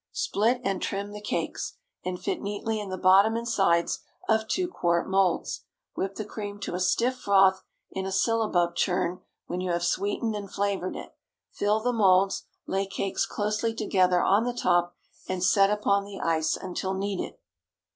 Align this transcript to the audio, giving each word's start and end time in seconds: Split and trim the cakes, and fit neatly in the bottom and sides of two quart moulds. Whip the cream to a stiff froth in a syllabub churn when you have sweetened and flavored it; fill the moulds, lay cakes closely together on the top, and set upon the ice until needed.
Split 0.13 0.61
and 0.63 0.81
trim 0.81 1.11
the 1.11 1.21
cakes, 1.21 1.75
and 2.03 2.19
fit 2.19 2.41
neatly 2.41 2.79
in 2.79 2.89
the 2.89 2.97
bottom 2.97 3.35
and 3.35 3.47
sides 3.47 3.99
of 4.27 4.47
two 4.47 4.67
quart 4.67 5.07
moulds. 5.07 5.65
Whip 5.93 6.15
the 6.15 6.25
cream 6.25 6.59
to 6.61 6.73
a 6.73 6.79
stiff 6.79 7.17
froth 7.19 7.61
in 7.91 8.07
a 8.07 8.11
syllabub 8.11 8.75
churn 8.75 9.21
when 9.45 9.61
you 9.61 9.69
have 9.71 9.83
sweetened 9.83 10.35
and 10.35 10.51
flavored 10.51 10.95
it; 10.95 11.15
fill 11.51 11.81
the 11.81 11.93
moulds, 11.93 12.47
lay 12.65 12.87
cakes 12.87 13.27
closely 13.27 13.75
together 13.75 14.23
on 14.23 14.43
the 14.43 14.55
top, 14.55 14.95
and 15.29 15.43
set 15.43 15.69
upon 15.69 16.03
the 16.03 16.19
ice 16.19 16.57
until 16.57 16.95
needed. 16.95 17.35